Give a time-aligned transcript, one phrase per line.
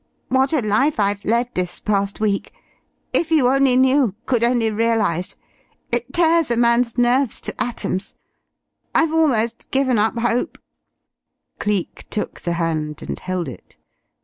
[0.29, 2.51] What a life I've led this past week!
[3.13, 5.37] If you only knew could only realize!
[5.91, 8.15] It tears a man's nerves to atoms.
[8.95, 10.57] I've almost given up hope"
[11.59, 13.77] Cleek took the hand and held it.